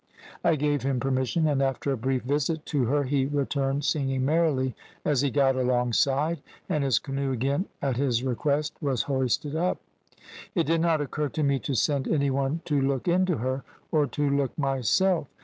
I 0.43 0.55
gave 0.55 0.81
him 0.81 0.99
permission, 0.99 1.45
and 1.47 1.61
after 1.61 1.91
a 1.91 1.95
brief 1.95 2.23
visit 2.23 2.65
to 2.73 2.85
her 2.85 3.03
he 3.03 3.27
returned 3.27 3.85
singing 3.85 4.25
merrily 4.25 4.75
as 5.05 5.21
he 5.21 5.29
got 5.29 5.55
alongside, 5.55 6.41
and 6.67 6.83
his 6.83 6.97
canoe 6.97 7.31
again 7.31 7.65
at 7.83 7.97
his 7.97 8.23
request 8.23 8.73
was 8.81 9.03
hoisted 9.03 9.55
up. 9.55 9.77
It 10.55 10.63
did 10.65 10.81
not 10.81 11.01
occur 11.01 11.29
to 11.29 11.43
me 11.43 11.59
to 11.59 11.75
send 11.75 12.07
any 12.07 12.31
one 12.31 12.61
to 12.65 12.81
look 12.81 13.07
into 13.07 13.37
her, 13.37 13.61
or 13.91 14.07
to 14.07 14.27
look 14.27 14.57
myself. 14.57 15.27